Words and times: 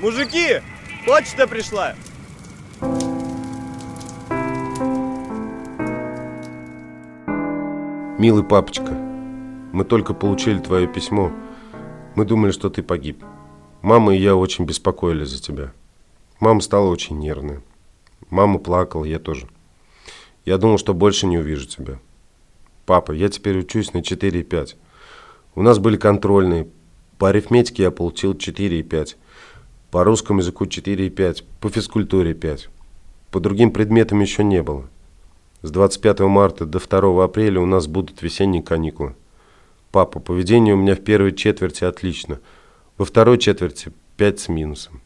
Мужики, 0.00 0.62
почта 1.06 1.46
пришла. 1.46 1.94
Милый 8.18 8.44
папочка, 8.44 8.92
мы 9.72 9.84
только 9.84 10.14
получили 10.14 10.58
твое 10.58 10.86
письмо. 10.86 11.32
Мы 12.16 12.24
думали, 12.24 12.50
что 12.50 12.70
ты 12.70 12.82
погиб. 12.82 13.24
Мама 13.82 14.14
и 14.14 14.20
я 14.20 14.36
очень 14.36 14.64
беспокоились 14.64 15.28
за 15.28 15.42
тебя. 15.42 15.72
Мама 16.38 16.60
стала 16.60 16.88
очень 16.88 17.18
нервная. 17.18 17.62
Мама 18.30 18.58
плакала, 18.58 19.04
я 19.04 19.18
тоже. 19.18 19.48
Я 20.44 20.56
думал, 20.56 20.78
что 20.78 20.94
больше 20.94 21.26
не 21.26 21.38
увижу 21.38 21.66
тебя. 21.66 21.98
Папа, 22.86 23.12
я 23.12 23.28
теперь 23.28 23.58
учусь 23.58 23.92
на 23.92 23.98
4,5. 23.98 24.76
У 25.54 25.62
нас 25.62 25.78
были 25.78 25.96
контрольные. 25.96 26.68
По 27.18 27.28
арифметике 27.28 27.84
я 27.84 27.90
получил 27.90 28.32
4,5. 28.32 29.16
По 29.90 30.04
русскому 30.04 30.40
языку 30.40 30.64
4,5. 30.64 31.44
По 31.60 31.68
физкультуре 31.68 32.34
5. 32.34 32.68
По 33.30 33.40
другим 33.40 33.72
предметам 33.72 34.20
еще 34.20 34.44
не 34.44 34.62
было. 34.62 34.88
С 35.62 35.70
25 35.70 36.20
марта 36.20 36.64
до 36.64 36.78
2 36.78 37.24
апреля 37.24 37.60
у 37.60 37.66
нас 37.66 37.86
будут 37.86 38.22
весенние 38.22 38.62
каникулы. 38.62 39.14
Папа, 39.92 40.20
поведение 40.20 40.74
у 40.74 40.76
меня 40.76 40.94
в 40.94 41.00
первой 41.00 41.32
четверти 41.32 41.84
отлично. 41.84 42.40
Во 42.96 43.04
второй 43.04 43.38
четверти 43.38 43.92
5 44.16 44.40
с 44.40 44.48
минусом. 44.48 45.00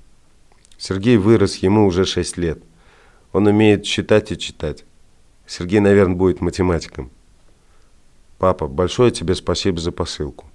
Сергей 0.76 1.16
вырос, 1.16 1.56
ему 1.56 1.86
уже 1.86 2.04
6 2.04 2.36
лет. 2.36 2.62
Он 3.34 3.48
умеет 3.48 3.84
считать 3.84 4.30
и 4.30 4.38
читать. 4.38 4.84
Сергей, 5.44 5.80
наверное, 5.80 6.14
будет 6.14 6.40
математиком. 6.40 7.10
Папа, 8.38 8.68
большое 8.68 9.10
тебе 9.10 9.34
спасибо 9.34 9.80
за 9.80 9.90
посылку. 9.90 10.46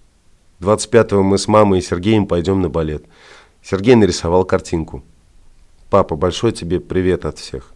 25-го 0.61 1.21
мы 1.21 1.37
с 1.37 1.49
мамой 1.49 1.79
и 1.79 1.81
Сергеем 1.81 2.25
пойдем 2.25 2.61
на 2.61 2.69
балет. 2.69 3.03
Сергей 3.61 3.95
нарисовал 3.95 4.45
картинку. 4.45 5.03
Папа, 5.89 6.15
большой 6.15 6.53
тебе 6.53 6.79
привет 6.79 7.25
от 7.25 7.37
всех. 7.37 7.73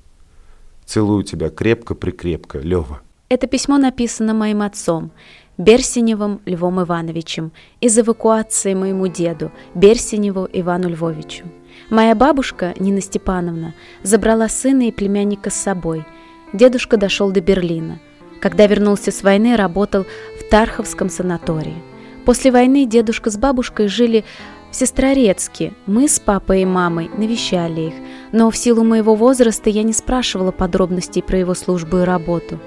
Целую 0.85 1.23
тебя 1.23 1.49
крепко-прикрепко, 1.49 2.59
Лева. 2.59 3.01
Это 3.27 3.47
письмо 3.47 3.77
написано 3.77 4.33
моим 4.33 4.61
отцом, 4.61 5.11
Берсеневым 5.57 6.39
Львом 6.45 6.81
Ивановичем, 6.81 7.51
из 7.81 7.99
эвакуации 7.99 8.73
моему 8.73 9.07
деду, 9.07 9.51
Берсеневу 9.75 10.47
Ивану 10.53 10.87
Львовичу. 10.87 11.43
Моя 11.89 12.15
бабушка, 12.15 12.73
Нина 12.79 13.01
Степановна, 13.01 13.73
забрала 14.03 14.47
сына 14.47 14.87
и 14.87 14.91
племянника 14.91 15.49
с 15.49 15.55
собой. 15.55 16.05
Дедушка 16.53 16.97
дошел 16.97 17.31
до 17.31 17.41
Берлина. 17.41 17.99
Когда 18.39 18.67
вернулся 18.67 19.11
с 19.11 19.23
войны, 19.23 19.55
работал 19.55 20.05
в 20.39 20.49
Тарховском 20.49 21.09
санатории. 21.09 21.81
После 22.25 22.51
войны 22.51 22.85
дедушка 22.85 23.29
с 23.29 23.37
бабушкой 23.37 23.87
жили 23.87 24.23
в 24.71 24.75
Сестрорецке. 24.75 25.73
Мы 25.85 26.07
с 26.07 26.19
папой 26.19 26.63
и 26.63 26.65
мамой 26.65 27.09
навещали 27.15 27.81
их, 27.81 27.93
но 28.31 28.49
в 28.49 28.57
силу 28.57 28.83
моего 28.83 29.15
возраста 29.15 29.69
я 29.69 29.83
не 29.83 29.93
спрашивала 29.93 30.51
подробностей 30.51 31.21
про 31.21 31.37
его 31.37 31.53
службу 31.53 31.97
и 31.97 32.03
работу. 32.03 32.59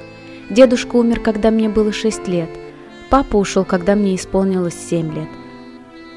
Дедушка 0.50 0.96
умер, 0.96 1.20
когда 1.20 1.50
мне 1.50 1.68
было 1.68 1.92
6 1.92 2.28
лет. 2.28 2.50
Папа 3.10 3.36
ушел, 3.36 3.64
когда 3.64 3.94
мне 3.94 4.14
исполнилось 4.14 4.76
7 4.88 5.14
лет. 5.14 5.28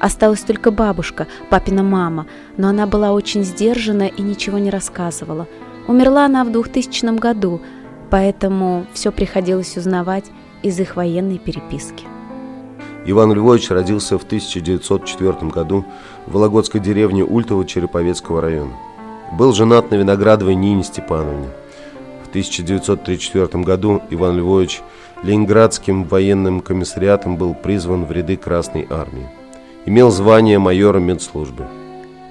Осталась 0.00 0.40
только 0.40 0.70
бабушка, 0.70 1.26
папина 1.50 1.82
мама, 1.82 2.26
но 2.56 2.68
она 2.68 2.86
была 2.86 3.12
очень 3.12 3.44
сдержана 3.44 4.04
и 4.04 4.22
ничего 4.22 4.56
не 4.56 4.70
рассказывала. 4.70 5.46
Умерла 5.86 6.24
она 6.24 6.42
в 6.44 6.50
2000 6.50 7.18
году, 7.18 7.60
поэтому 8.08 8.86
все 8.94 9.12
приходилось 9.12 9.76
узнавать 9.76 10.24
из 10.62 10.80
их 10.80 10.96
военной 10.96 11.38
переписки. 11.38 12.04
Иван 13.04 13.34
Львович 13.34 13.70
родился 13.70 14.18
в 14.18 14.24
1904 14.24 15.50
году 15.50 15.84
в 16.26 16.32
Вологодской 16.32 16.80
деревне 16.80 17.22
Ультово 17.22 17.66
Череповецкого 17.66 18.40
района. 18.40 18.72
Был 19.32 19.52
женат 19.52 19.90
на 19.90 19.96
Виноградовой 19.96 20.54
Нине 20.54 20.82
Степановне. 20.82 21.48
В 22.24 22.28
1934 22.30 23.62
году 23.64 24.00
Иван 24.08 24.38
Львович 24.38 24.80
Ленинградским 25.22 26.04
военным 26.04 26.62
комиссариатом 26.62 27.36
был 27.36 27.52
призван 27.52 28.06
в 28.06 28.12
ряды 28.12 28.38
Красной 28.38 28.86
Армии 28.88 29.28
имел 29.86 30.10
звание 30.10 30.58
майора 30.58 30.98
медслужбы. 30.98 31.66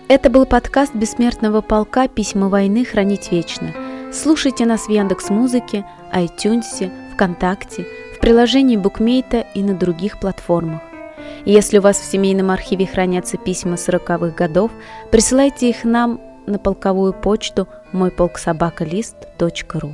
Это 0.07 0.29
был 0.29 0.45
подкаст 0.45 0.93
Бессмертного 0.95 1.61
полка 1.61 2.07
«Письма 2.07 2.49
войны 2.49 2.85
хранить 2.85 3.31
вечно». 3.31 3.73
Слушайте 4.11 4.65
нас 4.65 4.87
в 4.87 4.89
Яндекс 4.89 5.29
Музыке, 5.29 5.85
iTunes, 6.11 6.91
ВКонтакте, 7.13 7.85
в 8.15 8.19
приложении 8.19 8.75
Букмейта 8.75 9.45
и 9.53 9.61
на 9.61 9.75
других 9.75 10.19
платформах. 10.19 10.81
Если 11.45 11.77
у 11.77 11.81
вас 11.81 11.99
в 11.99 12.05
семейном 12.05 12.49
архиве 12.49 12.87
хранятся 12.87 13.37
письма 13.37 13.75
40-х 13.75 14.35
годов, 14.35 14.71
присылайте 15.11 15.69
их 15.69 15.83
нам 15.83 16.19
на 16.47 16.57
полковую 16.57 17.13
почту 17.13 17.67
мойполксобакалист.ру. 17.91 19.91